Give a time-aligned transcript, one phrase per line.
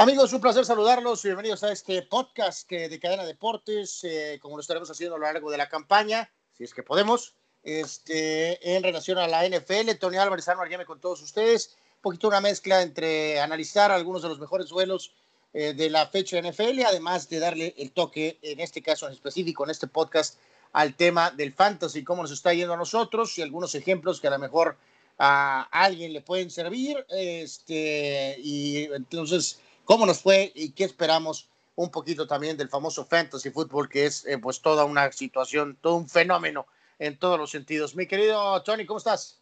[0.00, 1.24] Amigos, un placer saludarlos.
[1.24, 5.50] Bienvenidos a este podcast de Cadena Deportes, eh, como lo estaremos haciendo a lo largo
[5.50, 9.92] de la campaña, si es que podemos, este, en relación a la NFL.
[9.98, 11.76] Tony Álvarez, llame con todos ustedes.
[11.96, 15.16] Un poquito una mezcla entre analizar algunos de los mejores duelos
[15.52, 19.14] eh, de la fecha de NFL, además de darle el toque, en este caso en
[19.14, 20.38] específico, en este podcast,
[20.74, 24.30] al tema del fantasy, cómo nos está yendo a nosotros y algunos ejemplos que a
[24.30, 24.76] lo mejor
[25.18, 27.04] a alguien le pueden servir.
[27.08, 29.58] Este, y entonces
[29.88, 34.26] cómo nos fue y qué esperamos un poquito también del famoso fantasy fútbol, que es
[34.26, 36.66] eh, pues toda una situación, todo un fenómeno
[36.98, 37.96] en todos los sentidos.
[37.96, 39.40] Mi querido Tony, ¿cómo estás?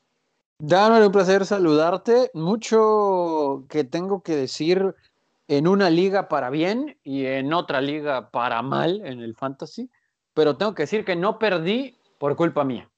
[0.59, 2.31] Daniel, un placer saludarte.
[2.33, 4.95] Mucho que tengo que decir
[5.49, 9.91] en una liga para bien y en otra liga para mal en el fantasy,
[10.33, 12.89] pero tengo que decir que no perdí por culpa mía.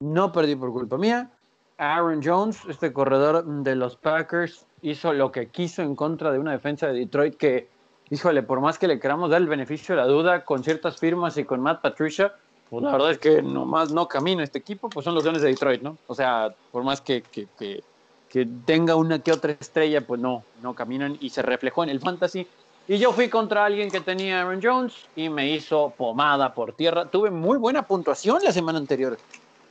[0.00, 1.30] No perdí por culpa mía.
[1.76, 6.52] Aaron Jones, este corredor de los Packers, hizo lo que quiso en contra de una
[6.52, 7.68] defensa de Detroit que,
[8.10, 11.36] híjole, por más que le queramos dar el beneficio de la duda con ciertas firmas
[11.36, 12.34] y con Matt Patricia,
[12.70, 15.48] pues la verdad es que nomás no camina este equipo, pues son los Leones de
[15.48, 15.96] Detroit, ¿no?
[16.06, 17.82] O sea, por más que, que, que,
[18.28, 22.00] que tenga una que otra estrella, pues no, no caminan y se reflejó en el
[22.00, 22.46] fantasy.
[22.86, 27.06] Y yo fui contra alguien que tenía Aaron Jones y me hizo pomada por tierra.
[27.06, 29.18] Tuve muy buena puntuación la semana anterior,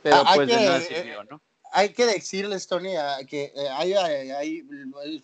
[0.02, 1.40] pero ah, pues de nada sirvió, ¿no?
[1.72, 2.92] Hay que decirles, Tony,
[3.26, 4.64] que eh, hay, hay,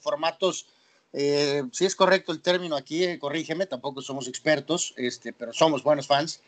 [0.00, 0.66] formatos,
[1.12, 5.82] eh, si es correcto el término aquí, eh, corrígeme, tampoco somos expertos, este, pero somos
[5.82, 6.40] buenos fans,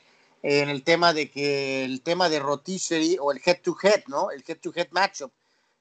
[0.42, 4.30] en el tema de que el tema de rotisserie o el head-to-head, ¿no?
[4.30, 5.33] El head-to-head matchup,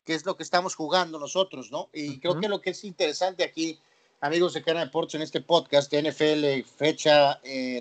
[0.04, 1.90] que es lo que estamos jugando nosotros, ¿no?
[1.94, 3.80] Y creo que lo que es interesante aquí,
[4.22, 7.40] amigos de Cana Deportes, en este podcast de NFL fecha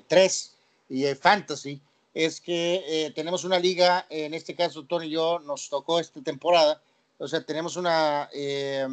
[0.09, 0.57] 3
[0.91, 1.81] y Fantasy,
[2.15, 6.23] es que eh, tenemos una liga, en este caso Tony y yo nos tocó esta
[6.23, 6.81] temporada,
[7.19, 8.87] o sea, tenemos una eh,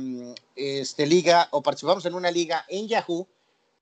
[0.56, 3.28] este, liga o participamos en una liga en Yahoo,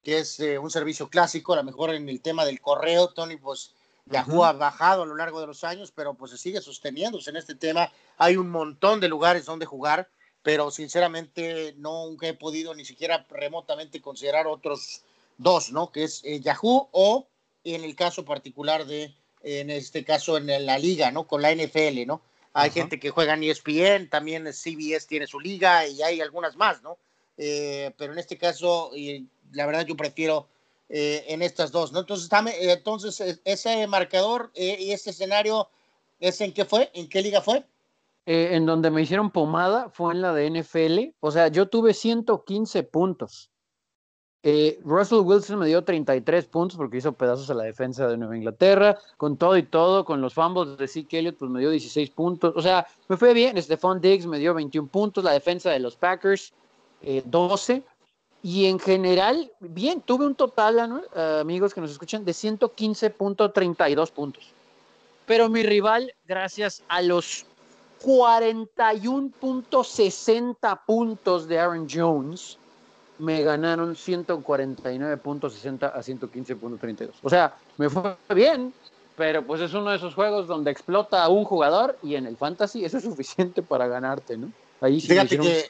[0.03, 3.37] que es eh, un servicio clásico, a lo mejor en el tema del correo, Tony,
[3.37, 3.73] pues
[4.05, 7.35] Yahoo ha bajado a lo largo de los años, pero pues se sigue sosteniéndose en
[7.37, 7.91] este tema.
[8.17, 10.09] Hay un montón de lugares donde jugar,
[10.41, 15.03] pero sinceramente nunca he podido ni siquiera remotamente considerar otros
[15.37, 15.91] dos, ¿no?
[15.91, 17.27] Que es Yahoo o
[17.63, 21.27] en el caso particular de en este caso en la liga, ¿no?
[21.27, 22.21] Con la NFL, ¿no?
[22.53, 26.81] Hay gente que juega en ESPN, también CBS tiene su liga y hay algunas más,
[26.81, 26.97] ¿no?
[27.37, 30.47] Eh, pero en este caso, y la verdad yo prefiero
[30.89, 31.99] eh, en estas dos, ¿no?
[31.99, 32.29] Entonces,
[32.59, 35.69] entonces e, ese marcador eh, y ese escenario,
[36.19, 36.91] ¿es en qué fue?
[36.93, 37.65] ¿En qué liga fue?
[38.31, 42.83] en donde me hicieron pomada fue en la de NFL, o sea, yo tuve 115
[42.83, 43.49] puntos.
[44.41, 48.37] Eh, Russell Wilson me dio 33 puntos porque hizo pedazos a la defensa de Nueva
[48.37, 48.97] Inglaterra.
[49.17, 52.53] Con todo y todo, con los fumbles de Zeke Elliott, pues me dio 16 puntos.
[52.55, 53.61] O sea, me fue bien.
[53.61, 55.23] Stephon Diggs me dio 21 puntos.
[55.23, 56.53] La defensa de los Packers,
[57.25, 57.73] 12.
[57.73, 57.83] Eh,
[58.41, 64.53] y en general, bien, tuve un total, eh, amigos que nos escuchan, de 115.32 puntos.
[65.25, 67.45] Pero mi rival, gracias a los
[68.01, 72.57] 41.60 puntos de Aaron Jones,
[73.19, 77.11] me ganaron 149.60 a 115.32.
[77.21, 78.73] O sea, me fue bien,
[79.15, 82.37] pero pues es uno de esos juegos donde explota a un jugador y en el
[82.37, 84.51] fantasy eso es suficiente para ganarte, ¿no?
[84.81, 85.69] Ahí sí Fíjate que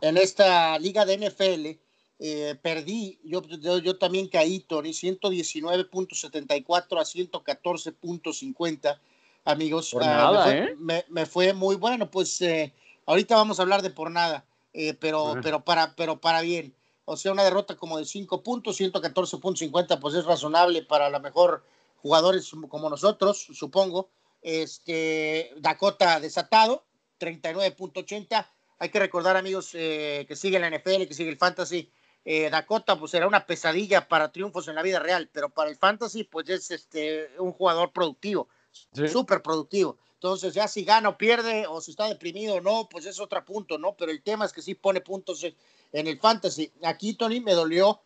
[0.00, 1.78] en, esta liga de NFL
[2.22, 8.98] eh, perdí, yo, yo, también caí, Tony, 119.74 a 114.50,
[9.44, 9.90] amigos.
[9.90, 10.76] Por ah, nada, ¿eh?
[10.78, 12.74] me, fue muy bueno, pues eh,
[13.06, 14.44] ahorita vamos a hablar de por nada.
[14.72, 16.74] Eh, pero, pero, para, pero para bien.
[17.04, 21.64] O sea, una derrota como de 5 puntos, 114.50, pues es razonable para la mejor
[21.96, 24.10] jugadores como nosotros, supongo.
[24.42, 26.84] Este, Dakota desatado,
[27.18, 28.46] 39.80.
[28.78, 31.90] Hay que recordar, amigos, eh, que sigue la NFL, que sigue el Fantasy.
[32.24, 35.76] Eh, Dakota, pues era una pesadilla para triunfos en la vida real, pero para el
[35.76, 38.48] Fantasy, pues es este, un jugador productivo,
[38.92, 39.98] súper productivo.
[40.22, 43.42] Entonces, ya si gana o pierde, o si está deprimido o no, pues es otro
[43.42, 43.96] punto, ¿no?
[43.96, 46.70] Pero el tema es que sí pone puntos en el fantasy.
[46.82, 48.02] Aquí, Tony, me dolió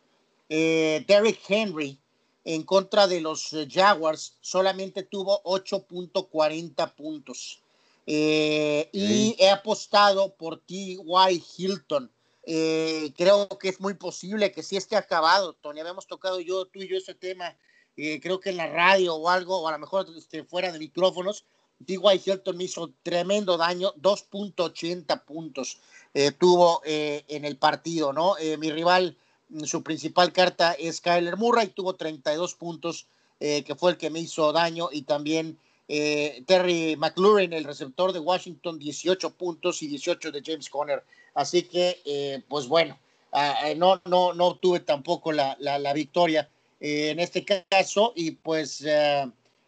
[0.47, 1.99] eh, Derrick Henry
[2.45, 7.61] en contra de los eh, Jaguars, solamente tuvo 8.40 puntos.
[8.07, 11.43] Eh, y he apostado por T.Y.
[11.57, 12.09] Hilton.
[12.45, 15.51] creo que es muy posible que sí esté acabado.
[15.51, 17.57] Tony, habíamos tocado yo, tú y yo ese tema,
[17.93, 21.43] creo que en la radio o algo, o a lo mejor este, fuera de micrófonos,
[21.85, 22.21] T.Y.
[22.25, 25.79] Hilton hizo tremendo daño, 2.80 puntos
[26.17, 28.37] eh, tuvo eh, en el partido, ¿no?
[28.37, 29.17] Eh, mi rival,
[29.65, 33.07] su principal carta es Kyler Murray, tuvo 32 puntos,
[33.37, 38.79] que fue el que me hizo daño, y también Terry McLaurin, el receptor de Washington,
[38.79, 41.03] 18 puntos y 18 de James Conner.
[41.35, 42.97] Así que, pues bueno,
[43.33, 46.49] ah, no, no, no tuve tampoco la, la, victoria
[46.79, 48.83] eh, en este caso y pues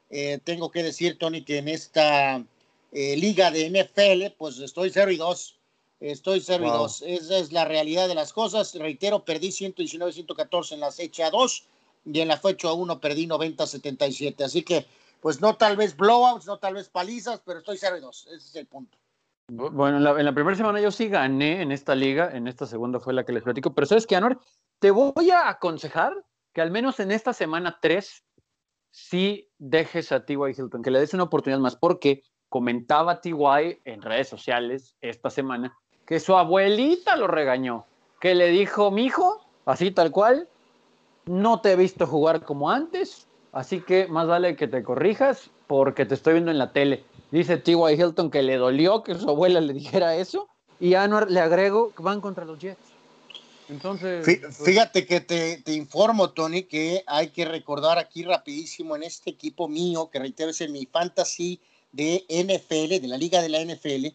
[0.09, 2.43] eh, tengo que decir, Tony, que en esta
[2.91, 5.59] liga de NFL, pues estoy 0 y 2.
[5.99, 7.01] Estoy 0 y 2.
[7.05, 8.73] Esa es la realidad de las cosas.
[8.75, 11.67] Reitero, perdí 119-114 en la fecha 2
[12.05, 14.43] y en la fecha 1 perdí 90-77.
[14.43, 14.85] Así que,
[15.21, 18.27] pues no tal vez blowouts, no tal vez palizas, pero estoy 0 y 2.
[18.27, 18.97] Ese es el punto.
[19.49, 23.13] Bueno, en la, primera semana yo sí gané en esta liga, en esta segunda fue
[23.13, 24.39] la que les platico, pero sabes que, Anuar,
[24.79, 26.13] te voy a aconsejar
[26.53, 28.25] que al menos en esta semana 3
[28.97, 30.55] sí dejes a T.Y.
[30.57, 33.79] Hilton, que le des una oportunidad más, porque comentaba T.Y.
[33.85, 35.77] en redes sociales esta semana
[36.07, 37.85] que su abuelita lo regañó,
[38.19, 40.47] que le dijo, mijo, así tal cual,
[41.25, 46.05] no te he visto jugar como antes, así que más vale que te corrijas porque
[46.05, 47.03] te estoy viendo en la tele.
[47.29, 48.01] Dice T.Y.
[48.01, 50.47] Hilton que le dolió que su abuela le dijera eso.
[50.79, 52.96] Y Anuar le agrego que van contra los Jets.
[53.69, 54.23] Entonces.
[54.23, 59.29] Pues, fíjate que te, te, informo, Tony, que hay que recordar aquí rapidísimo en este
[59.29, 61.59] equipo mío, que reitero es en mi fantasy
[61.91, 64.07] de NFL, de la liga de la NFL,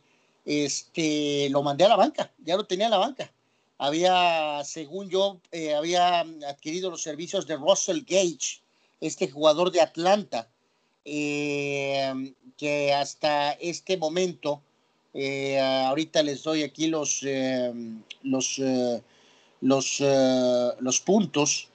[0.44, 3.30] este, lo mandé a la banca, ya lo tenía a la banca.
[3.78, 8.60] Había, según yo, eh, había adquirido los servicios de Russell Gage,
[9.00, 10.48] este jugador de Atlanta,
[11.04, 14.62] eh, que hasta este momento,
[15.14, 17.72] eh, ahorita les doy aquí los, eh,
[19.62, 21.68] los, los, los puntos.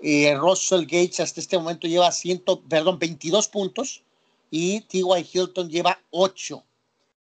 [0.00, 4.02] Russell Gates hasta este momento lleva 100, perdón, 22 puntos
[4.50, 5.28] y T.Y.
[5.32, 6.64] Hilton lleva 8.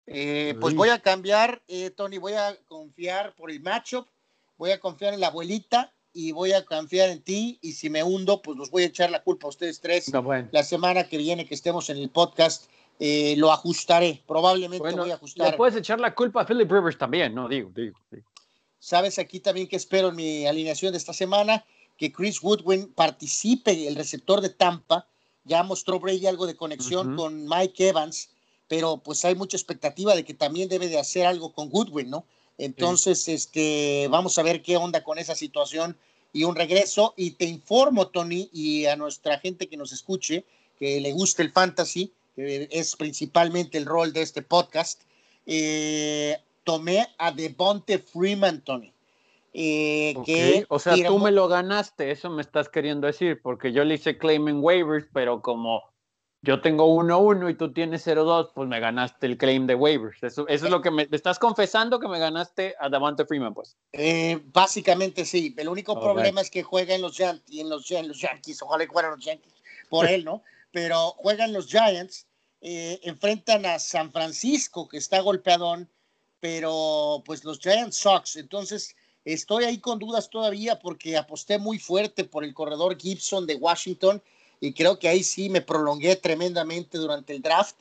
[0.05, 1.63] pues voy a cambiar,
[1.95, 4.07] Tony, voy a confiar por el matchup,
[4.57, 8.03] voy a confiar en la abuelita y voy a confiar en ti y si me
[8.03, 10.11] hundo, pues los voy a echar la culpa a ustedes tres.
[10.51, 12.69] La semana que viene que estemos en el podcast,
[12.99, 15.51] eh, lo ajustaré, probablemente voy a ajustar.
[15.51, 17.97] Le puedes echar la culpa a Philip Rivers también, no digo, digo,
[18.79, 21.65] Sabes aquí también que espero en mi alineación de esta semana,
[21.97, 25.07] que Chris Woodwin participe, el receptor de Tampa,
[25.43, 28.29] ya mostró Brady algo de conexión con Mike Evans,
[28.67, 32.25] pero pues hay mucha expectativa de que también debe de hacer algo con Goodwin, ¿no?
[32.57, 35.97] Entonces, este, vamos a ver qué onda con esa situación
[36.33, 37.13] y un regreso.
[37.17, 40.45] Y te informo, Tony, y a nuestra gente que nos escuche,
[40.77, 45.01] que le guste el fantasy, que es principalmente el rol de este podcast,
[45.45, 46.37] eh,
[46.69, 48.93] tomé a Devonte Freeman, Tony.
[49.55, 53.83] Eh, que o sea, tú me lo ganaste, eso me estás queriendo decir, porque yo
[53.83, 55.81] le hice claim en waivers, pero como
[56.43, 60.21] yo tengo 1-1 y tú tienes 0-2, pues me ganaste el claim de waivers.
[60.21, 63.75] Eso, eso es lo que me, estás confesando que me ganaste a Davante Freeman, pues.
[63.93, 65.55] Eh, básicamente sí.
[65.57, 68.93] El único problema es que juega en los, Yankees, en los, los Yankees, ojalá que
[68.93, 69.55] fueran los Yankees
[69.89, 70.43] por él, ¿no?
[70.71, 72.27] Pero juegan los Giants,
[72.61, 75.89] eh, enfrentan a San Francisco, que está golpeadón,
[76.39, 78.35] pero pues los Giants Sox.
[78.35, 78.95] Entonces,
[79.25, 84.21] estoy ahí con dudas todavía porque aposté muy fuerte por el corredor Gibson de Washington
[84.61, 87.75] y creo que ahí sí me prolongué tremendamente durante el draft.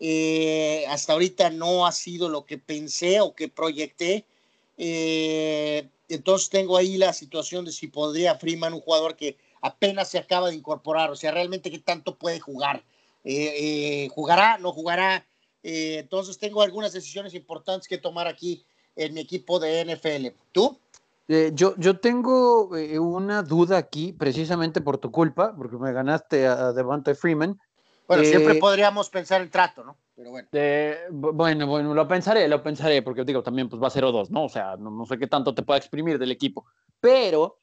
[0.00, 4.24] Eh, hasta ahorita no ha sido lo que pensé o que proyecté.
[4.78, 10.18] Eh, entonces tengo ahí la situación de si podría Freeman, un jugador que apenas se
[10.18, 12.82] acaba de incorporar, o sea, realmente qué tanto puede jugar.
[13.24, 14.58] Eh, ¿Jugará?
[14.58, 15.24] ¿No jugará?
[15.62, 18.64] Entonces tengo algunas decisiones importantes que tomar aquí
[18.96, 20.36] en mi equipo de NFL.
[20.52, 20.78] ¿Tú?
[21.28, 26.46] Eh, yo, yo tengo eh, una duda aquí, precisamente por tu culpa, porque me ganaste
[26.46, 27.58] a Devontae Freeman.
[28.08, 29.96] Bueno, siempre eh, podríamos pensar el trato, ¿no?
[30.14, 30.48] Pero bueno.
[31.10, 34.30] bueno, bueno, lo pensaré, lo pensaré, porque digo, también pues va a ser o dos,
[34.30, 34.44] ¿no?
[34.44, 36.66] O sea, no, sé qué tanto te pueda exprimir del equipo.
[37.00, 37.60] Pero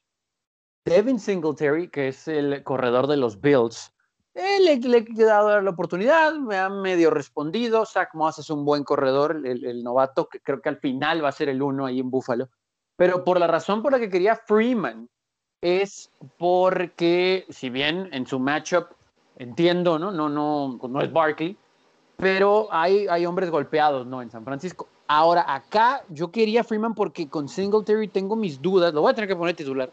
[0.84, 3.92] Devin Singletary, que es el corredor de los Bills,
[4.34, 7.84] le, le, he dado la oportunidad, me ha medio respondido.
[7.84, 11.28] Zach Moss es un buen corredor, el, el, novato, que creo que al final va
[11.28, 12.48] a ser el uno ahí en Buffalo.
[12.96, 15.08] Pero por la razón por la que quería Freeman
[15.60, 18.88] es porque, si bien en su matchup,
[19.36, 20.10] entiendo, ¿no?
[20.10, 21.56] No, no, no es Barkley,
[22.16, 24.22] pero hay, hay hombres golpeados, ¿no?
[24.22, 24.86] En San Francisco.
[25.08, 29.28] Ahora, acá yo quería Freeman porque con Singletary tengo mis dudas, lo voy a tener
[29.28, 29.90] que poner titular,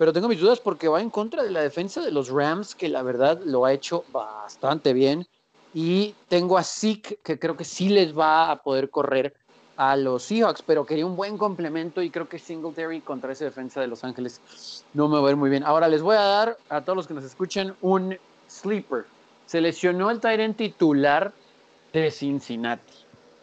[0.00, 2.88] pero tengo mis dudas porque va en contra de la defensa de los Rams, que
[2.88, 5.26] la verdad lo ha hecho bastante bien.
[5.74, 9.34] Y tengo a Zeke, que creo que sí les va a poder correr
[9.76, 13.82] a los Seahawks, pero quería un buen complemento y creo que Singletary contra esa defensa
[13.82, 15.64] de Los Ángeles no me va a ir muy bien.
[15.64, 18.16] Ahora les voy a dar a todos los que nos escuchan un
[18.48, 19.04] sleeper.
[19.44, 21.30] Se lesionó el Tyrant titular
[21.92, 22.99] de Cincinnati.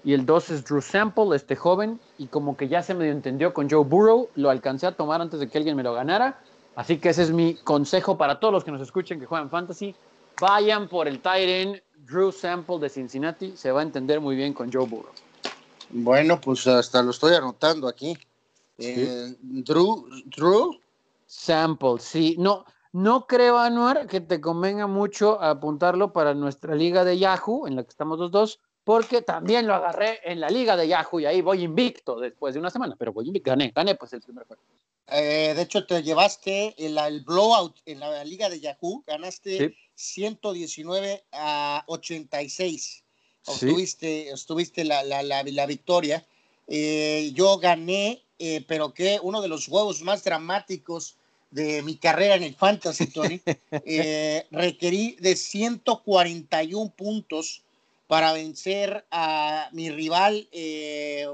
[0.07, 3.53] Y el 2 es Drew Sample, este joven, y como que ya se medio entendió
[3.53, 6.39] con Joe Burrow, lo alcancé a tomar antes de que alguien me lo ganara.
[6.77, 9.93] Así que ese es mi consejo para todos los que nos escuchen que juegan fantasy.
[10.39, 14.71] Vayan por el Tyrant Drew Sample de Cincinnati, se va a entender muy bien con
[14.71, 15.11] Joe Burrow.
[15.89, 18.17] Bueno, pues hasta lo estoy anotando aquí.
[18.77, 20.79] Eh, Drew, Drew.
[21.25, 22.37] Sample, sí.
[22.39, 27.75] No, no creo, Anuar, que te convenga mucho apuntarlo para nuestra liga de Yahoo, en
[27.75, 31.25] la que estamos los dos, porque también lo agarré en la liga de Yahoo y
[31.25, 34.47] ahí voy invicto después de una semana, pero voy invicto, gané, gané pues el primer
[34.47, 34.63] juego.
[35.09, 41.83] Eh, de hecho, te llevaste el, blowout en la liga de Yahoo, ganaste 119 a
[41.87, 43.03] 86.
[43.47, 46.25] Obtuviste, estuviste la, la, la, victoria.
[46.69, 51.17] Eh, yo gané, eh, pero que uno de los juegos más dramáticos
[51.51, 53.41] de mi carrera en el Fantasy, Tony,
[54.51, 57.63] requerí de 141 puntos
[58.07, 60.47] para vencer a mi rival,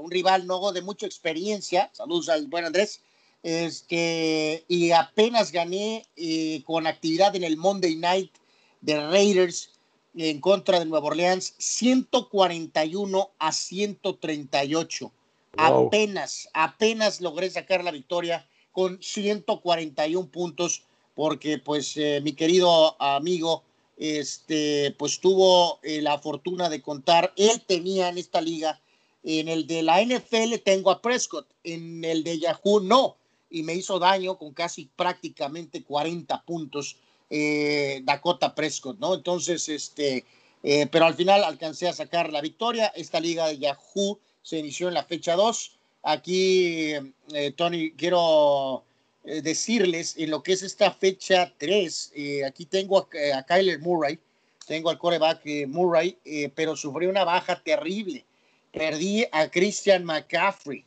[0.00, 1.90] un rival no de mucha experiencia.
[1.92, 3.00] Saludos al buen Andrés
[3.44, 8.32] este, y apenas gané eh, con actividad en el Monday Night
[8.80, 9.70] de Raiders
[10.14, 15.12] en contra de Nueva Orleans, 141 a 138.
[15.58, 20.82] Apenas, apenas logré sacar la victoria con 141 puntos,
[21.14, 23.62] porque pues eh, mi querido amigo,
[23.96, 28.80] este, pues tuvo eh, la fortuna de contar, él tenía en esta liga,
[29.22, 33.16] en el de la NFL tengo a Prescott, en el de Yahoo no,
[33.50, 36.96] y me hizo daño con casi prácticamente 40 puntos
[37.30, 39.14] eh, Dakota Prescott, ¿no?
[39.14, 40.24] Entonces, este,
[40.62, 42.88] eh, pero al final alcancé a sacar la victoria.
[42.94, 45.78] Esta liga de Yahoo se inició en la fecha 2.
[46.02, 46.92] Aquí,
[47.32, 48.84] eh, Tony, quiero
[49.24, 52.12] decirles en lo que es esta fecha 3,
[52.46, 54.18] aquí tengo a, a, Kyler Murray,
[54.66, 56.18] tengo al coreback Murray,
[56.54, 58.24] pero sufrí una baja terrible.
[58.72, 60.84] Perdí a Christian McCaffrey.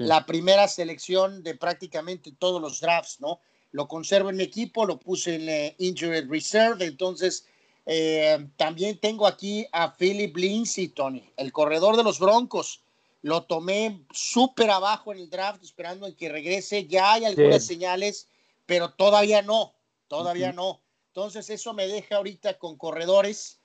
[0.00, 3.40] La primera selección de prácticamente todos los drafts, ¿no?
[3.72, 7.44] Lo conservo en mi equipo, lo puse en eh, Injured Reserve, entonces
[7.86, 12.82] eh, también tengo aquí a Philip Lindsay, Tony, el corredor de los Broncos.
[13.24, 16.86] Lo tomé súper abajo en el draft, esperando en que regrese.
[16.86, 18.28] Ya hay algunas señales,
[18.66, 19.72] pero todavía no,
[20.08, 20.82] todavía no.
[21.06, 23.60] Entonces eso me deja ahorita con corredores.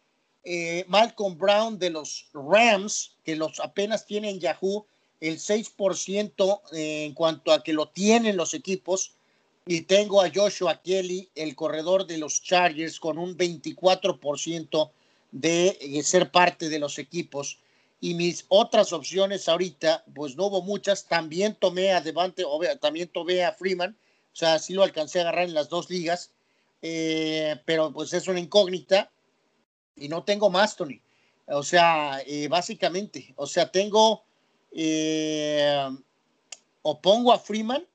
[0.45, 4.85] Eh, Malcolm Brown de los Rams, que los apenas tienen Yahoo,
[5.19, 9.11] el 6% en cuanto a que lo tienen los equipos.
[9.65, 14.91] Y tengo a Joshua Kelly, el corredor de los Chargers, con un 24%
[15.33, 17.59] de eh, ser parte de los equipos.
[18.01, 21.05] Y mis otras opciones ahorita, pues no hubo muchas.
[21.05, 22.45] También tomé a Devante,
[22.79, 23.97] también tomé a Freeman.
[24.31, 26.31] O sea, sí lo alcancé a agarrar en las dos ligas.
[26.81, 29.11] Eh, pero pues es una incógnita.
[29.95, 31.01] Y no tengo más, Tony.
[31.47, 34.23] O sea, eh, básicamente, o sea, tengo
[34.71, 35.89] eh,
[36.81, 37.85] o pongo a Freeman,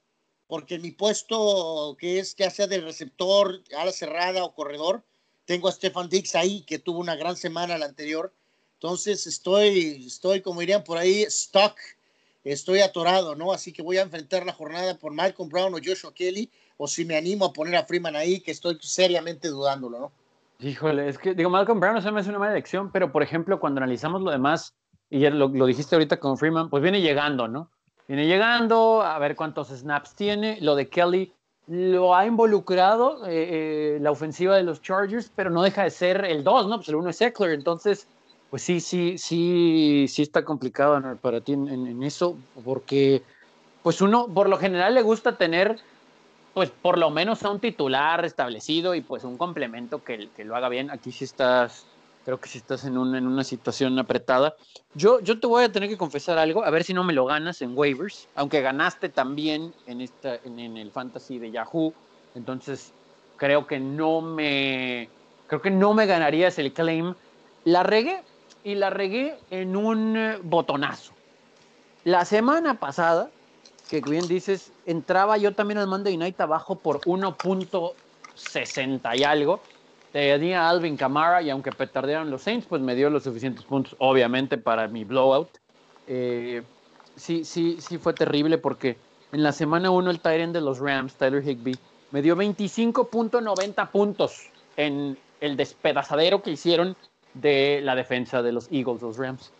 [0.46, 5.04] porque mi puesto, que es ya sea de receptor, ala cerrada o corredor,
[5.44, 8.34] tengo a Stefan Dix ahí, que tuvo una gran semana la anterior.
[8.84, 11.74] Entonces estoy, estoy, como dirían por ahí, stuck,
[12.44, 13.50] estoy atorado, ¿no?
[13.50, 17.06] Así que voy a enfrentar la jornada por Malcolm Brown o Joshua Kelly, o si
[17.06, 20.12] me animo a poner a Freeman ahí, que estoy seriamente dudándolo, ¿no?
[20.58, 23.22] Híjole, es que digo, Malcolm Brown no se me hace una mala elección, pero por
[23.22, 24.74] ejemplo, cuando analizamos lo demás,
[25.08, 27.70] y ya lo, dijiste ahorita con Freeman, pues viene llegando, ¿no?
[28.06, 30.58] Viene llegando, a ver cuántos snaps tiene.
[30.60, 31.32] Lo de Kelly
[31.68, 36.26] lo ha involucrado eh, eh, la ofensiva de los Chargers, pero no deja de ser
[36.26, 36.76] el 2, ¿no?
[36.76, 38.06] Pues el 1 es Eckler, entonces,
[38.54, 43.20] pues sí, sí, sí, sí está complicado para ti en, eso, porque
[43.82, 45.80] pues uno por lo general le gusta tener,
[46.52, 50.68] pues por lo menos a un titular establecido y pues un complemento que, lo haga
[50.68, 50.88] bien.
[50.92, 51.84] Aquí sí estás
[52.24, 54.54] Creo que si estás en, en una situación apretada.
[54.94, 57.24] Yo, yo te voy a tener que confesar algo, a ver si no me lo
[57.24, 61.92] ganas en waivers, aunque ganaste también en, esta, en, el fantasy de Yahoo.
[62.36, 62.92] Entonces,
[63.36, 65.08] creo que no me,
[65.48, 67.16] creo que no me ganarías el claim.
[67.64, 68.22] La regué
[68.64, 71.12] y la regué en un botonazo.
[72.04, 73.30] La semana pasada,
[73.88, 79.60] que bien dices, entraba yo también al Monday Night abajo por 1.60 y algo
[80.14, 84.56] tenía Alvin Kamara y aunque petardearon los Saints, pues me dio los suficientes puntos, obviamente,
[84.56, 85.48] para mi blowout.
[86.06, 86.62] Eh,
[87.16, 88.96] sí, sí, sí fue terrible porque
[89.32, 91.76] en la semana 1 el Tyrant de los Rams, Tyler Higby,
[92.12, 96.96] me dio 25.90 puntos en el despedazadero que hicieron
[97.34, 99.50] de la defensa de los Eagles, los Rams.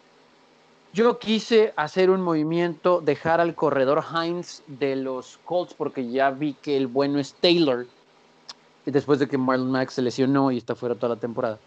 [0.92, 6.54] Yo quise hacer un movimiento, dejar al corredor Hines de los Colts porque ya vi
[6.54, 7.86] que el bueno es Taylor
[8.84, 11.58] después de que Marlon Max se lesionó y está fuera toda la temporada.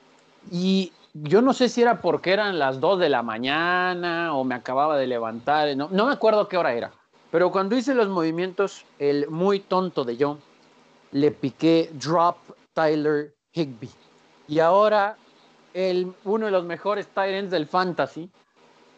[0.52, 4.56] Y yo no sé si era porque eran las 2 de la mañana o me
[4.56, 6.92] acababa de levantar, no, no me acuerdo qué hora era,
[7.32, 10.38] pero cuando hice los movimientos, el muy tonto de yo
[11.12, 12.38] le piqué drop
[12.74, 13.90] Tyler Higby.
[14.48, 15.18] Y ahora
[16.24, 18.30] uno de los mejores Tyrants del fantasy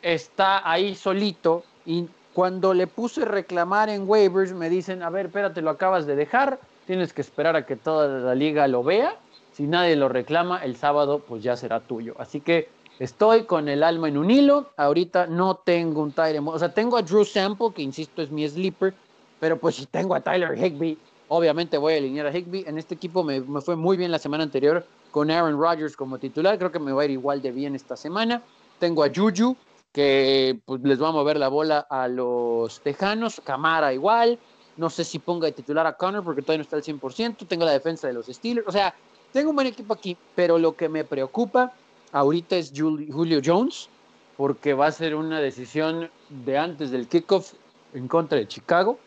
[0.02, 5.62] está ahí solito y Cuando le puse reclamar en waivers, me dicen, a ver, espérate,
[5.62, 9.18] lo acabas de dejar, tienes que esperar a que toda la liga lo vea.
[9.52, 12.16] Si nadie lo reclama, el sábado pues ya será tuyo.
[12.18, 12.70] Así que
[13.00, 14.70] estoy con el alma en un hilo.
[14.78, 18.48] Ahorita no tengo un Tyler, o sea, tengo a Drew Sample, que insisto es mi
[18.48, 18.94] sleeper,
[19.40, 22.64] pero pues si tengo a Tyler Higby, obviamente voy a alinear a Higby.
[22.68, 26.58] En este equipo me fue muy bien la semana anterior con Aaron Rodgers como titular.
[26.58, 28.42] Creo que me va a ir igual de bien esta semana.
[28.80, 29.56] Tengo a Juju,
[29.92, 33.42] que pues, les va a mover la bola a los Tejanos.
[33.44, 34.40] Camara igual.
[34.78, 37.48] No sé si ponga de titular a Connor porque todavía no está al 100%.
[37.48, 38.68] Tengo la defensa de los Steelers.
[38.68, 38.94] O sea,
[39.34, 41.74] tengo un buen equipo aquí, pero lo que me preocupa
[42.12, 43.90] ahorita es Julio Jones,
[44.38, 47.54] porque va a ser una decisión de antes del kickoff
[47.94, 48.98] en contra de Chicago.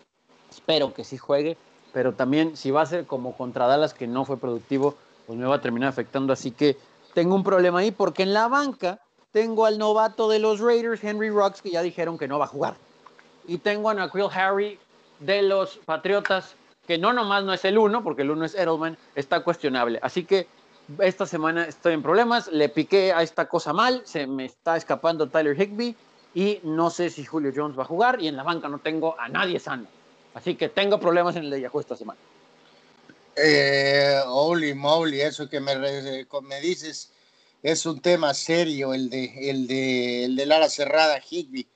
[0.50, 1.56] Espero que sí juegue,
[1.92, 5.46] pero también si va a ser como contra Dallas, que no fue productivo, pues me
[5.46, 6.32] va a terminar afectando.
[6.32, 6.76] Así que
[7.14, 9.00] tengo un problema ahí, porque en la banca
[9.32, 12.48] tengo al novato de los Raiders, Henry Rocks, que ya dijeron que no va a
[12.48, 12.74] jugar.
[13.46, 14.78] Y tengo a Naquil Harry
[15.20, 16.54] de los Patriotas,
[16.86, 19.98] que no nomás no es el uno, porque el uno es Edelman, está cuestionable.
[20.02, 20.46] Así que
[20.98, 25.28] esta semana estoy en problemas, le piqué a esta cosa mal, se me está escapando
[25.28, 25.96] Tyler Higby
[26.34, 29.18] y no sé si Julio Jones va a jugar y en la banca no tengo
[29.18, 29.86] a nadie sano.
[30.34, 32.18] Así que tengo problemas en el de Yahoo esta semana.
[33.36, 37.10] Eh, holy moly, eso que me, me dices
[37.62, 41.66] es un tema serio, el de el de, el de ala cerrada Higby.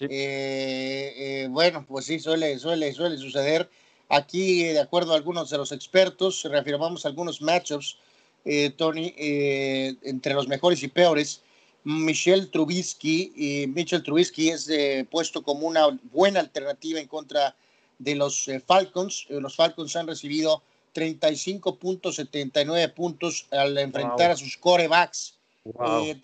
[0.00, 3.68] Eh, eh, bueno, pues sí, suele, suele, suele suceder.
[4.08, 7.98] Aquí, de acuerdo a algunos de los expertos, reafirmamos algunos matchups,
[8.44, 11.42] eh, Tony, entre los mejores y peores.
[11.84, 14.68] Michelle Trubisky, y Mitchell Trubisky es
[15.10, 17.56] puesto como una buena alternativa en contra
[17.98, 19.26] de los Falcons.
[19.28, 20.62] los Falcons han recibido
[20.94, 25.34] 35.79 puntos al enfrentar a sus corebacks.
[25.64, 26.20] Eh,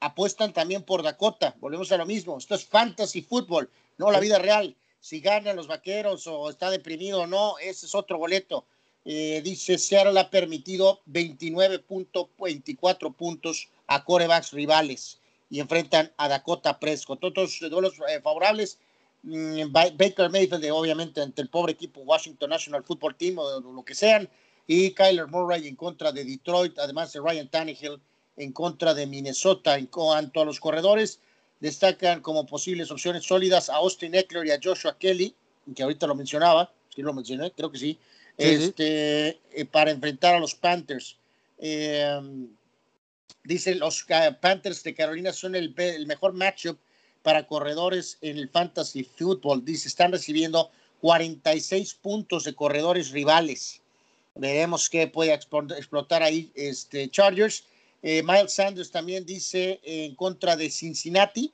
[0.00, 1.54] apuestan también por Dakota.
[1.60, 2.38] Volvemos a lo mismo.
[2.38, 4.76] Esto es fantasy fútbol, no la vida real.
[5.00, 8.66] Si ganan los vaqueros o está deprimido o no, ese es otro boleto.
[9.04, 17.24] Eh, dice Seattle ha permitido 29.24 puntos a corebacks rivales y enfrentan a Dakota Prescott.
[17.24, 18.78] Otros duelos eh, favorables
[19.22, 24.28] Baker Mayfield, obviamente, ante el pobre equipo Washington National Football Team o lo que sean,
[24.66, 28.00] y Kyler Murray en contra de Detroit, además de Ryan Tannehill
[28.36, 29.76] en contra de Minnesota.
[29.76, 31.20] En cuanto a los corredores,
[31.60, 35.34] destacan como posibles opciones sólidas a Austin Eckler y a Joshua Kelly,
[35.74, 37.98] que ahorita lo mencionaba, sí lo mencioné, creo que sí,
[38.36, 41.16] este, eh, para enfrentar a los Panthers.
[41.58, 42.20] Eh,
[43.44, 46.78] dice, los eh, Panthers de Carolina son el, el mejor matchup
[47.22, 49.64] para corredores en el fantasy football.
[49.64, 53.80] Dice, están recibiendo 46 puntos de corredores rivales.
[54.34, 57.64] Veremos qué puede explotar ahí este Chargers.
[58.02, 61.52] Eh, Miles Sanders también dice en contra de Cincinnati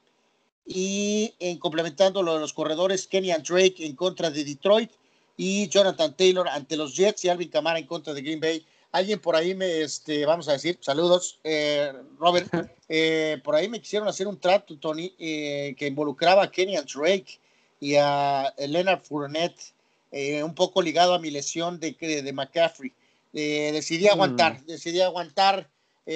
[0.65, 4.91] y en complementando lo de los corredores, Kenyan Drake en contra de Detroit
[5.37, 8.65] y Jonathan Taylor ante los Jets y Alvin Kamara en contra de Green Bay
[8.97, 12.49] alguien por ahí me, este, vamos a decir, saludos, eh, Robert,
[12.89, 17.39] eh, por ahí me quisieron hacer un trato, Tony, eh, que involucraba a Kenny Drake
[17.79, 19.75] y a Leonard Fournette,
[20.43, 22.91] un poco ligado a mi lesión de, de McCaffrey.
[23.33, 24.67] decidí aguantar, mm.
[24.67, 25.69] decidí aguantar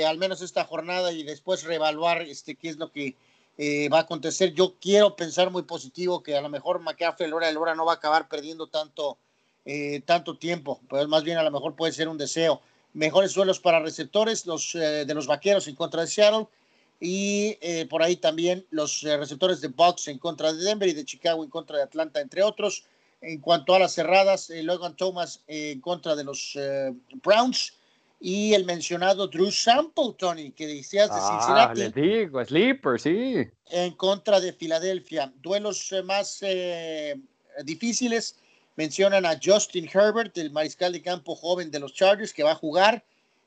[0.06, 3.14] al menos esta jornada y después reevaluar este, qué es lo que
[3.92, 4.54] va a acontecer.
[4.54, 7.84] Yo quiero pensar muy positivo que a lo mejor McCaffrey, el hora de hora, no
[7.84, 9.18] va a acabar perdiendo tanto
[9.66, 12.62] eh, tanto tiempo, pues más bien a lo mejor puede ser un deseo.
[12.92, 16.46] Mejores suelos para receptores, los eh, de los vaqueros en contra de Seattle
[16.98, 21.04] y eh, por ahí también los receptores de Bucks en contra de Denver y de
[21.04, 22.84] Chicago en contra de Atlanta, entre otros.
[23.22, 26.58] En cuanto a las cerradas, Logan Thomas en contra de los
[27.22, 27.74] Browns
[28.18, 32.00] y el mencionado Drew Sample, Tony, que decías de ah, Cincinnati.
[32.00, 33.46] Le digo, sleeper, sí.
[33.70, 35.32] En contra de Filadelfia.
[35.42, 36.42] Duelos más
[37.64, 38.36] difíciles
[38.80, 42.54] Mencionan a Justin Herbert, el mariscal de campo joven de los Chargers, que va a
[42.54, 43.04] jugar,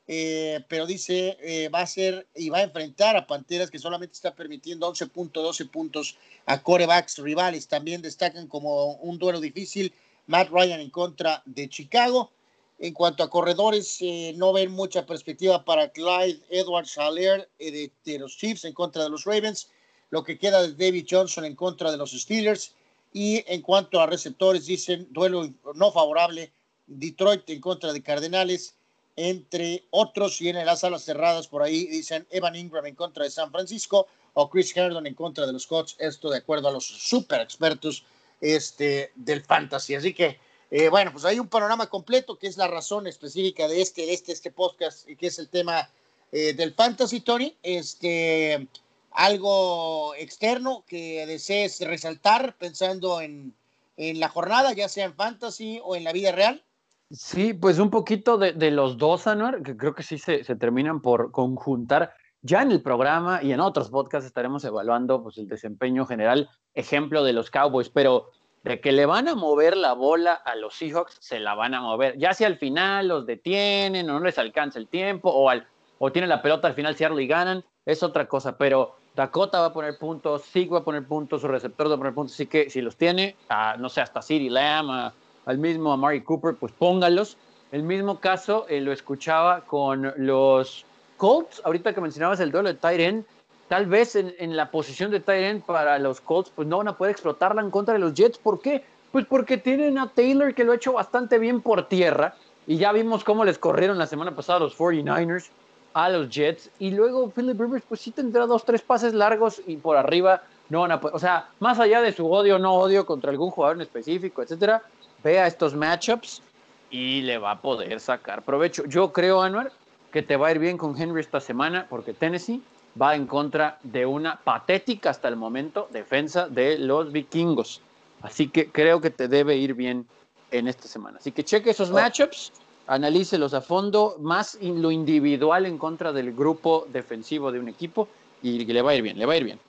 [0.07, 4.13] eh, pero dice eh, va a ser y va a enfrentar a Panteras, que solamente
[4.13, 7.67] está permitiendo 11.12 puntos a corebacks rivales.
[7.67, 9.91] También destacan como un duelo difícil
[10.27, 12.29] Matt Ryan en contra de Chicago.
[12.77, 18.19] En cuanto a corredores, eh, no ven mucha perspectiva para Clyde Edwards Haller de, de,
[18.19, 19.67] los Chiefs en contra de los Ravens.
[20.11, 22.75] Lo que queda de David Johnson en contra de los Steelers.
[23.13, 26.52] Y en cuanto a receptores, dicen duelo no favorable,
[26.88, 28.76] Detroit en contra de Cardenales,
[29.15, 33.30] entre otros, y en las alas cerradas por ahí dicen Evan Ingram en contra de
[33.30, 36.86] San Francisco o Chris Herndon en contra de los Colts, esto de acuerdo a los
[36.86, 38.04] super expertos
[38.41, 39.93] este, del fantasy.
[39.93, 40.39] Así que,
[40.71, 44.32] eh, bueno, pues hay un panorama completo que es la razón específica de este, este,
[44.32, 45.88] este podcast que es el tema
[46.32, 47.56] eh, del fantasy, Tony.
[47.62, 48.67] Este,
[49.13, 53.54] algo externo que desees resaltar pensando en,
[53.97, 56.63] en la jornada, ya sea en fantasy o en la vida real.
[57.12, 60.56] Sí, pues un poquito de, de los dos, Anuar, que creo que sí se, se,
[60.56, 62.13] terminan por conjuntar.
[62.41, 67.23] Ya en el programa y en otros podcasts estaremos evaluando pues, el desempeño general, ejemplo
[67.23, 68.32] de los Cowboys, pero
[68.63, 71.82] de que le van a mover la bola a los Seahawks, se la van a
[71.82, 72.17] mover.
[72.17, 75.67] Ya si al final los detienen o no les alcanza el tiempo o, al,
[75.99, 79.67] o tienen la pelota al final Seattle y ganan, es otra cosa, pero Dakota va
[79.67, 82.47] a poner puntos, Sig va a poner puntos, su receptor va a poner puntos, así
[82.47, 83.36] que si los tiene,
[83.78, 85.13] no sé, hasta City Lamb,
[85.45, 87.38] al mismo Amari Cooper, pues póngalos.
[87.71, 90.86] El mismo caso eh, lo escuchaba con los
[91.17, 93.26] Colts, ahorita que mencionabas el duelo de Tyren,
[93.67, 96.97] tal vez en, en, la posición de Tyren para los Colts, pues no van a
[96.97, 98.38] poder explotarla en contra de los Jets.
[98.38, 98.84] ¿Por qué?
[99.12, 102.91] Pues porque tienen a Taylor que lo ha hecho bastante bien por tierra, y ya
[102.91, 105.49] vimos cómo les corrieron la semana pasada los 49ers
[105.93, 109.77] a los Jets, y luego Philip Rivers, pues sí tendrá dos, tres pases largos y
[109.77, 112.73] por arriba no van a poder, o sea, más allá de su odio o no
[112.73, 114.82] odio contra algún jugador en específico, etcétera,
[115.23, 116.41] vea estos matchups
[116.89, 118.86] y le va a poder sacar provecho.
[118.86, 119.71] Yo creo, Anuar,
[120.12, 122.62] que te va a ir bien con Henry esta semana porque Tennessee
[122.99, 127.82] va en contra de una patética hasta el momento defensa de los vikingos.
[128.21, 130.06] Así que creo que te debe ir bien
[130.51, 131.17] en esta semana.
[131.19, 131.93] Así que cheque esos oh.
[131.93, 132.53] matchups,
[132.87, 138.07] analícelos a fondo, más lo individual en contra del grupo defensivo de un equipo
[138.41, 139.59] y le va a ir bien, le va a ir bien.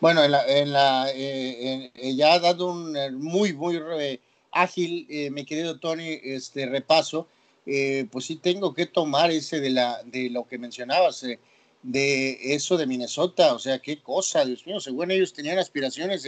[0.00, 4.20] Bueno, en la, en la, eh, en, ya ha dado un eh, muy, muy eh,
[4.50, 7.28] ágil, eh, mi querido Tony, este repaso,
[7.64, 11.38] eh, pues sí tengo que tomar ese de, la, de lo que mencionabas, eh,
[11.82, 16.26] de eso de Minnesota, o sea, qué cosa, Dios mío, según ellos tenían aspiraciones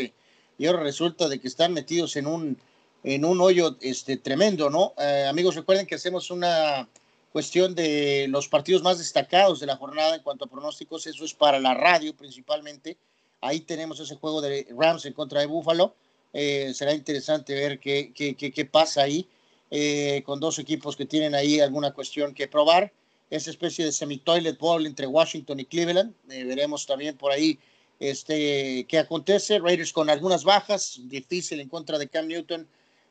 [0.58, 2.56] y ahora resulta de que están metidos en un,
[3.04, 4.94] en un hoyo este, tremendo, ¿no?
[4.98, 6.88] Eh, amigos, recuerden que hacemos una
[7.32, 11.34] cuestión de los partidos más destacados de la jornada en cuanto a pronósticos, eso es
[11.34, 12.96] para la radio principalmente,
[13.40, 15.94] ahí tenemos ese juego de Rams en contra de Buffalo,
[16.32, 19.26] eh, será interesante ver qué, qué, qué, pasa ahí
[19.70, 22.92] eh, con dos equipos que tienen ahí alguna cuestión que probar.
[23.30, 26.14] Esa especie de semi-toilet bowl entre Washington y Cleveland.
[26.30, 27.58] Eh, veremos también por ahí
[28.00, 29.58] este, qué acontece.
[29.58, 32.66] Raiders con algunas bajas, difícil en contra de Cam Newton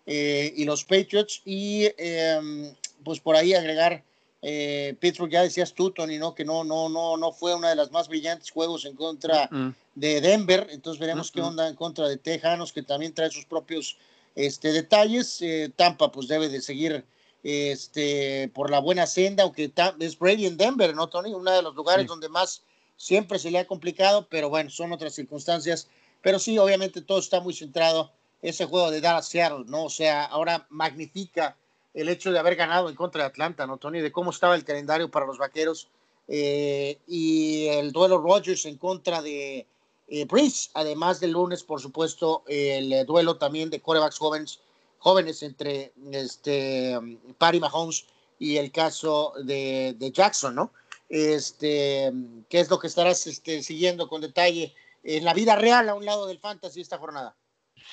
[0.07, 1.41] eh, y los Patriots.
[1.45, 4.03] Y em, pues por ahí agregar
[4.41, 6.33] eh, Pittsburgh, ya decías tú, Tony, ¿no?
[6.33, 9.49] Que no, no, no, no fue una de las más brillantes juegos en contra
[9.95, 10.67] de Denver.
[10.71, 13.97] Entonces veremos qué onda en contra de Tejanos, que también trae sus propios
[14.35, 15.41] este, detalles.
[15.41, 17.03] Eh, Tampa, pues debe de seguir
[17.43, 21.33] este, por la buena senda, aunque es Brady en Denver, ¿no, Tony?
[21.33, 22.07] Uno de los lugares sí.
[22.07, 22.61] donde más
[22.95, 25.87] siempre se le ha complicado, pero bueno, son otras circunstancias.
[26.21, 29.85] Pero sí, obviamente todo está muy centrado ese juego de Dallas Seattle, ¿no?
[29.85, 31.57] O sea, ahora magnifica
[31.93, 34.01] el hecho de haber ganado en contra de Atlanta, ¿no, Tony?
[34.01, 35.87] De cómo estaba el calendario para los vaqueros
[36.27, 39.65] eh, y el duelo Rogers en contra de
[40.09, 40.27] eh,
[40.73, 44.59] además del lunes, por supuesto, el eh, duelo también de corebacks jóvenes,
[44.99, 46.97] jóvenes entre este,
[47.37, 48.05] Patty Mahomes
[48.39, 50.71] y el caso de, de, Jackson, ¿no?
[51.09, 52.11] Este,
[52.49, 54.73] ¿Qué es lo que estarás este, siguiendo con detalle
[55.03, 57.35] en la vida real a un lado del fantasy esta jornada?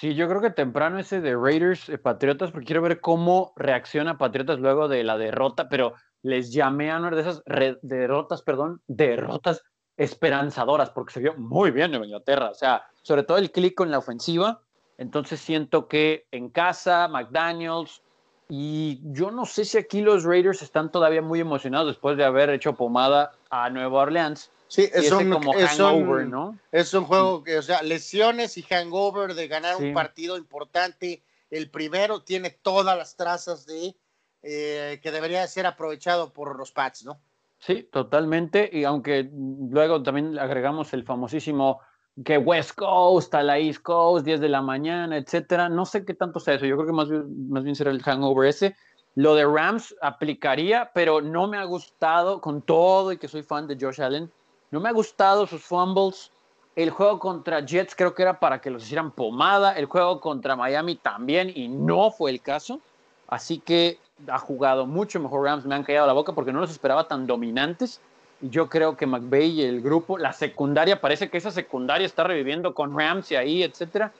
[0.00, 4.18] Sí, yo creo que temprano ese de Raiders eh, Patriotas, porque quiero ver cómo reacciona
[4.18, 7.44] Patriotas luego de la derrota, pero les llamé a una de esas
[7.82, 9.62] derrotas, perdón, derrotas
[9.96, 13.92] esperanzadoras, porque se vio muy bien Nueva Inglaterra, o sea, sobre todo el clic en
[13.92, 14.62] la ofensiva,
[14.98, 18.02] entonces siento que en casa, McDaniels,
[18.48, 22.50] y yo no sé si aquí los Raiders están todavía muy emocionados después de haber
[22.50, 26.58] hecho pomada a Nueva Orleans, Sí, es un, como es, hangover, un, ¿no?
[26.72, 29.84] es un juego que, o sea, lesiones y hangover de ganar sí.
[29.84, 31.22] un partido importante.
[31.48, 33.94] El primero tiene todas las trazas de
[34.42, 37.20] eh, que debería ser aprovechado por los Pats, ¿no?
[37.60, 38.68] Sí, totalmente.
[38.72, 41.78] Y aunque luego también agregamos el famosísimo
[42.24, 45.68] que West Coast a la East Coast, 10 de la mañana, etcétera.
[45.68, 46.66] No sé qué tanto sea eso.
[46.66, 48.74] Yo creo que más bien, más bien será el hangover ese.
[49.14, 53.68] Lo de Rams aplicaría, pero no me ha gustado con todo y que soy fan
[53.68, 54.32] de Josh Allen
[54.70, 56.30] no me ha gustado sus fumbles.
[56.76, 59.72] El juego contra Jets creo que era para que los hicieran pomada.
[59.78, 62.80] El juego contra Miami también y no fue el caso.
[63.28, 63.98] Así que
[64.28, 65.64] ha jugado mucho mejor Rams.
[65.64, 68.00] Me han callado la boca porque no los esperaba tan dominantes.
[68.40, 72.74] Yo creo que McVay y el grupo, la secundaria, parece que esa secundaria está reviviendo
[72.74, 74.12] con Rams y ahí, etcétera.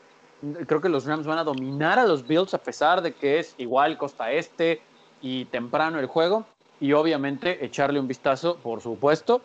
[0.67, 3.55] Creo que los Rams van a dominar a los Bills a pesar de que es
[3.59, 4.81] igual costa este
[5.21, 6.45] y temprano el juego.
[6.81, 9.41] Y obviamente echarle un vistazo, por supuesto,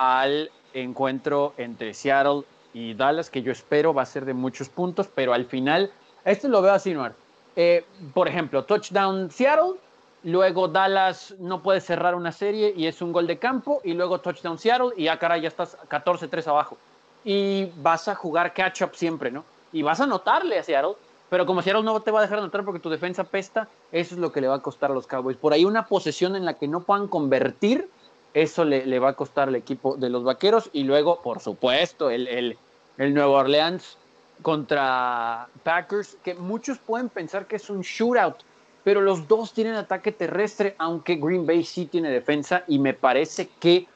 [0.00, 5.08] al encuentro entre Seattle y Dallas, que yo espero va a ser de muchos puntos,
[5.14, 5.92] pero al final,
[6.24, 7.12] esto lo veo así, Noir.
[7.54, 7.84] Eh,
[8.14, 9.74] por ejemplo, touchdown Seattle,
[10.22, 14.20] luego Dallas no puede cerrar una serie y es un gol de campo, y luego
[14.20, 16.78] touchdown Seattle y ya, caray, ya estás 14-3 abajo.
[17.22, 19.44] y vas a jugar catch-up siempre, ¿no?
[19.70, 20.94] Y vas a anotarle a Seattle,
[21.28, 24.20] pero como Seattle no te va a dejar anotar porque tu defensa pesta, eso es
[24.20, 25.36] lo que le va a costar a los Cowboys.
[25.36, 27.90] Por ahí una posesión en la que no puedan convertir,
[28.34, 30.70] eso le, va a costar al equipo de los Vaqueros.
[30.72, 32.58] Y luego, por supuesto, el, el,
[32.98, 33.96] el Nuevo Orleans
[34.42, 38.36] contra Packers, que muchos pueden pensar que es un shootout,
[38.84, 43.48] pero los dos tienen ataque terrestre, aunque Green Bay sí tiene defensa y me parece
[43.60, 43.86] que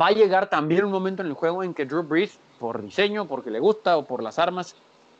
[0.00, 3.26] va a llegar también un momento en el juego en que Drew Brees, por diseño,
[3.26, 4.76] porque le gusta o por las armas,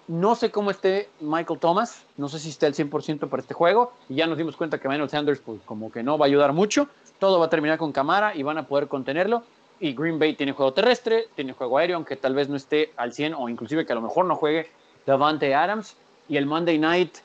[0.08, 3.92] no sé cómo esté Michael Thomas, no sé si esté al 100% para este juego,
[4.08, 6.52] y ya nos dimos cuenta que Manuel Sanders, pues como que no va a ayudar
[6.52, 9.42] mucho, todo va a terminar con Camara y van a poder contenerlo,
[9.78, 13.12] y Green Bay tiene juego terrestre, tiene juego aéreo, aunque tal vez no esté al
[13.12, 14.70] 100 o inclusive que a lo mejor no juegue
[15.06, 15.96] Davante Adams,
[16.28, 17.18] y el Monday Night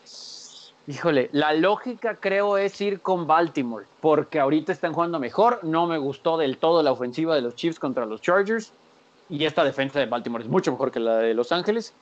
[0.88, 5.60] Híjole, la lógica creo es ir con Baltimore, porque ahorita están jugando mejor.
[5.64, 8.72] No me gustó del todo la ofensiva de los Chiefs contra los Chargers.
[9.28, 11.96] Y esta defensa de Baltimore es mucho mejor que la de Los Ángeles.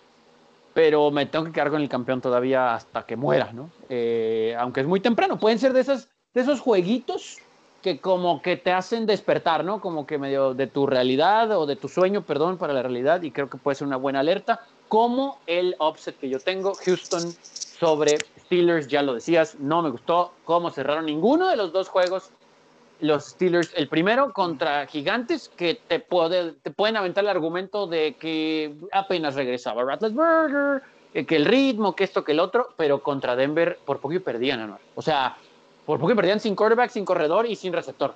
[0.73, 3.69] Pero me tengo que quedar con el campeón todavía hasta que muera, ¿no?
[3.89, 5.39] Eh, aunque es muy temprano.
[5.39, 7.37] Pueden ser de, esas, de esos jueguitos
[7.83, 9.81] que como que te hacen despertar, ¿no?
[9.81, 13.21] Como que medio de tu realidad o de tu sueño, perdón, para la realidad.
[13.21, 14.61] Y creo que puede ser una buena alerta.
[14.87, 20.33] Como el offset que yo tengo, Houston sobre Steelers, ya lo decías, no me gustó
[20.45, 22.31] cómo cerraron ninguno de los dos juegos.
[23.03, 28.15] Los Steelers, el primero contra Gigantes, que te, puede, te pueden aventar el argumento de
[28.15, 30.81] que apenas regresaba Ratlesberger,
[31.13, 34.61] eh, que el ritmo, que esto, que el otro, pero contra Denver por poco perdían,
[34.61, 34.79] Anuar.
[34.95, 35.35] O sea,
[35.85, 38.15] por poco perdían sin quarterback, sin corredor y sin receptor.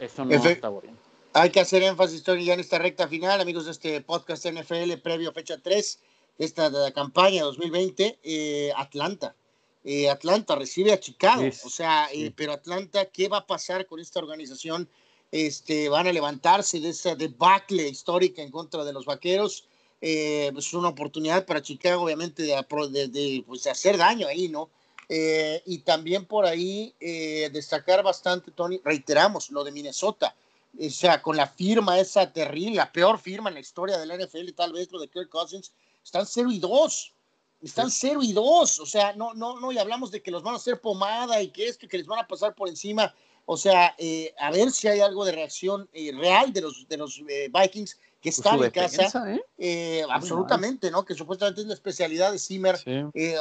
[0.00, 0.98] Eso no está bien.
[1.32, 4.94] Hay que hacer énfasis, Tony, ya en esta recta final, amigos de este podcast NFL
[5.00, 6.00] previo fecha 3
[6.38, 9.36] esta campaña 2020, eh, Atlanta.
[9.84, 14.00] Eh, Atlanta recibe a Chicago, o sea, eh, pero Atlanta, ¿qué va a pasar con
[14.00, 14.88] esta organización?
[15.30, 19.66] Este, van a levantarse de esa debacle histórica en contra de los vaqueros.
[20.00, 24.70] es una oportunidad para Chicago, obviamente, de, pues, hacer daño ahí, ¿no?
[25.06, 26.94] y también por ahí
[27.52, 30.34] destacar bastante, Tony, reiteramos lo de Minnesota,
[30.78, 34.16] o sea, con la firma esa terrible, la peor firma en la historia de la
[34.16, 37.13] NFL, tal vez lo de Kirk Cousins, están 0 y 2.
[37.64, 38.78] Están 0 y 2.
[38.80, 41.48] O sea, no, no, no, y hablamos de que los van a hacer pomada y
[41.48, 43.14] que esto que les van a pasar por encima.
[43.46, 46.96] O sea, eh, a ver si hay algo de reacción eh, real de los, de
[46.96, 49.34] los eh, Vikings que pues están en casa.
[50.10, 51.04] absolutamente, ¿no?
[51.04, 52.76] Que supuestamente es la especialidad de Zimmer.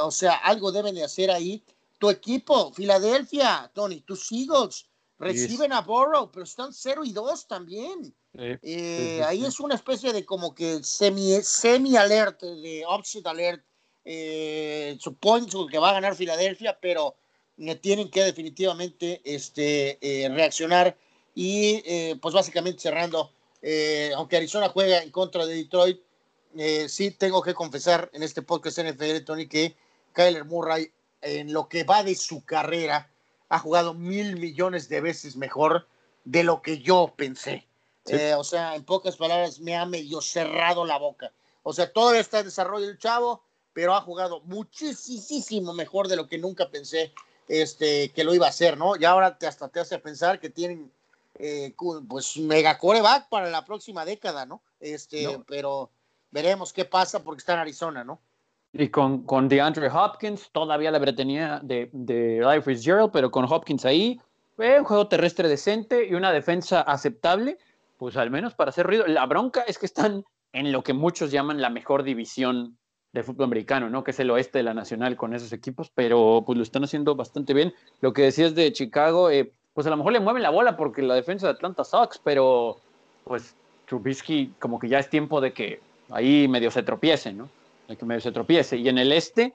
[0.01, 1.63] o sea, algo deben de hacer ahí.
[1.99, 4.87] Tu equipo, Filadelfia, Tony, tus Eagles,
[5.19, 8.13] reciben a Borough, pero están 0 y 2 también.
[8.35, 13.63] Ahí es una especie de como que semi, semi alert, de upset alert.
[14.05, 17.15] Eh, supongo que va a ganar Filadelfia, pero
[17.81, 20.97] tienen que definitivamente este, eh, reaccionar.
[21.35, 23.31] Y eh, pues básicamente cerrando,
[24.15, 25.99] aunque Arizona juega en contra de Detroit,
[26.87, 29.75] sí tengo que confesar en este podcast NFL, Tony, que
[30.11, 33.09] Kyler Murray, en lo que va de su carrera,
[33.49, 35.87] ha jugado mil millones de veces mejor
[36.23, 37.65] de lo que yo pensé.
[38.37, 41.31] O sea, en pocas palabras, me ha medio cerrado la boca.
[41.63, 43.41] O sea, todavía está en desarrollo el chavo,
[43.73, 47.13] pero ha jugado muchísimo mejor de lo que nunca pensé
[47.47, 48.95] este, que lo iba a hacer, ¿no?
[48.95, 50.91] Y ahora te, hasta te hace pensar que tienen
[51.35, 51.75] eh,
[52.07, 54.61] pues mega coreback para la próxima década, ¿no?
[54.79, 55.89] Este, pero
[56.31, 58.19] veremos qué pasa porque está en Arizona, ¿no?
[58.71, 63.85] Y con, con DeAndre Hopkins, todavía la bretenía de, de Life Fitzgerald, pero con Hopkins
[63.85, 64.19] ahí,
[64.55, 67.57] fue un juego terrestre decente y una defensa aceptable
[68.03, 69.07] pues al menos para hacer ruido.
[69.07, 72.77] La bronca es que están en lo que muchos llaman la mejor división
[73.13, 74.03] de fútbol americano, ¿no?
[74.03, 77.15] Que es el oeste de la nacional con esos equipos, pero pues lo están haciendo
[77.15, 77.73] bastante bien.
[78.01, 81.01] Lo que decías de Chicago, eh, pues a lo mejor le mueven la bola porque
[81.01, 82.79] la defensa de Atlanta sucks, pero
[83.23, 87.49] pues Trubisky como que ya es tiempo de que ahí medio se tropiece, ¿no?
[87.87, 88.77] De que medio se tropiece.
[88.77, 89.53] Y en el este,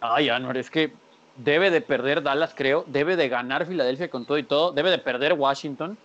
[0.00, 0.92] ay, Anwar, es que
[1.36, 4.98] debe de perder Dallas, creo, debe de ganar Filadelfia con todo y todo, debe de
[4.98, 5.96] perder Washington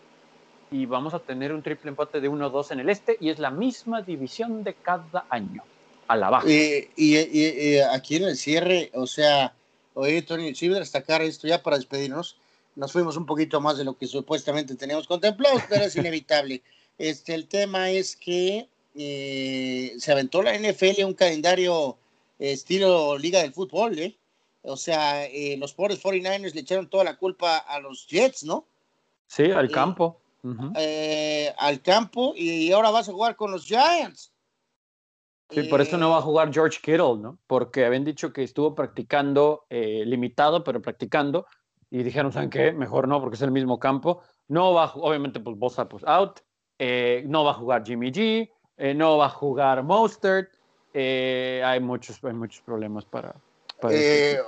[0.72, 3.52] y vamos a tener un triple empate de 1-2 en el este y es la
[3.52, 5.64] misma división de cada año,
[6.08, 6.48] a la baja.
[6.48, 9.54] y, aquí en el cierre, o sea,
[9.94, 12.38] oye, Tony, sí destacar esto ya para despedirnos.
[12.76, 16.62] Nos fuimos un poquito más de lo que supuestamente teníamos contemplado, pero es inevitable.
[17.00, 21.96] Este, el tema es que eh, se aventó la NFL un calendario
[22.40, 24.16] estilo Liga del Fútbol, ¿eh?
[24.64, 28.66] O sea, eh, los pobres 49ers le echaron toda la culpa a los Jets, ¿no?
[29.28, 30.20] Sí, al campo.
[30.76, 34.32] Eh, al campo y ahora vas a jugar con los Giants.
[35.50, 37.38] Sí, por eso no va a eh, jugar George Kittle, ¿no?
[37.48, 41.48] Porque habían dicho que estuvo practicando eh, limitado, pero practicando,
[41.90, 42.74] y dijeron, ¿saben qué?
[42.74, 44.22] Mejor no, porque es el mismo campo.
[44.50, 46.40] No va, obviamente, pues Bosa, pues out.
[46.80, 48.50] no va a jugar Jimmy G.
[48.78, 50.52] eh, no va a jugar Mostert,
[50.94, 53.36] eh, hay, muchos, hay muchos problemas para...
[53.90, 54.40] Eh,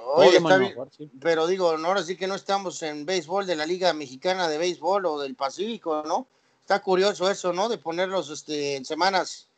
[1.22, 5.06] pero digo, ahora sí que no estamos en béisbol de la Liga Mexicana de Béisbol
[5.06, 6.26] o del Pacífico, ¿no?
[6.62, 7.70] Está curioso eso, ¿no?
[7.70, 9.49] De ponerlos este, en semanas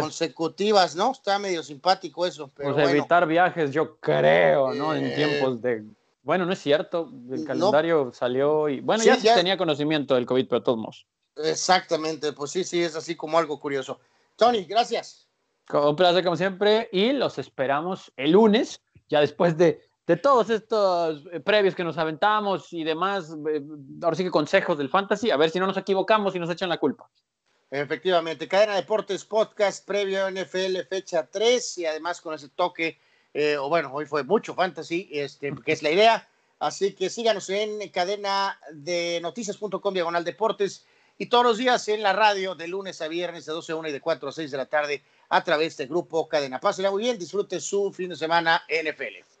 [0.00, 1.12] consecutivas, ¿no?
[1.12, 2.50] Está medio simpático eso.
[2.54, 4.94] Pero pues evitar viajes, yo creo, ¿no?
[4.94, 5.84] En tiempos de
[6.26, 7.08] bueno, no es cierto.
[7.30, 8.80] El calendario salió y.
[8.80, 11.06] Bueno, ya, tenía conocimiento del COVID, pero todos modos.
[11.36, 14.00] Exactamente, pues sí, sí, es así como algo curioso.
[14.34, 15.28] Tony, gracias.
[15.72, 21.22] Un placer, como siempre, y los esperamos el lunes, ya después de, de todos estos
[21.30, 23.62] eh, previos que nos aventamos y demás, eh,
[24.02, 26.68] ahora sí que consejos del fantasy, a ver si no nos equivocamos y nos echan
[26.68, 27.08] la culpa.
[27.70, 32.98] Efectivamente, Cadena Deportes Podcast previo NFL fecha 3 y además con ese toque
[33.38, 36.26] eh, o bueno, hoy fue mucho fantasy, este, que es la idea.
[36.58, 40.86] Así que síganos en cadena de noticias.com diagonal deportes
[41.18, 43.88] y todos los días en la radio de lunes a viernes de 12 a 1
[43.88, 46.60] y de 4 a 6 de la tarde a través del grupo Cadena.
[46.60, 49.35] Pásenla muy bien, disfrute su fin de semana NFL.